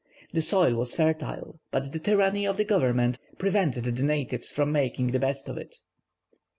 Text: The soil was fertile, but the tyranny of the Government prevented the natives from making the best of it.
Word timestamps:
The 0.33 0.41
soil 0.41 0.73
was 0.73 0.95
fertile, 0.95 1.59
but 1.69 1.91
the 1.93 1.99
tyranny 1.99 2.47
of 2.47 2.57
the 2.57 2.63
Government 2.65 3.19
prevented 3.37 3.83
the 3.83 3.91
natives 4.03 4.49
from 4.49 4.71
making 4.71 5.11
the 5.11 5.19
best 5.19 5.47
of 5.47 5.59
it. 5.59 5.75